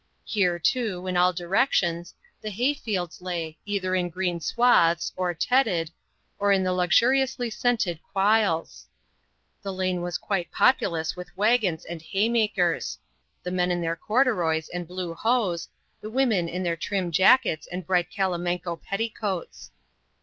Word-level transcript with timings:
Here, 0.25 0.57
too, 0.57 1.05
in 1.05 1.15
all 1.15 1.31
directions, 1.31 2.15
the 2.41 2.49
hay 2.49 2.73
fields 2.73 3.21
lay, 3.21 3.59
either 3.67 3.93
in 3.93 4.09
green 4.09 4.39
swathes, 4.39 5.13
or 5.15 5.35
tedded, 5.35 5.91
or 6.39 6.51
in 6.51 6.63
the 6.63 6.73
luxuriously 6.73 7.51
scented 7.51 7.99
quiles. 8.11 8.87
The 9.61 9.71
lane 9.71 10.01
was 10.01 10.17
quite 10.17 10.51
populous 10.51 11.15
with 11.15 11.37
waggons 11.37 11.85
and 11.85 12.01
hay 12.01 12.29
makers 12.29 12.97
the 13.43 13.51
men 13.51 13.69
in 13.69 13.79
their 13.79 13.95
corduroys 13.95 14.69
and 14.69 14.87
blue 14.87 15.13
hose 15.13 15.67
the 16.01 16.09
women 16.09 16.49
in 16.49 16.63
their 16.63 16.75
trim 16.75 17.11
jackets 17.11 17.67
and 17.71 17.85
bright 17.85 18.09
calamanco 18.09 18.77
petticoats. 18.77 19.69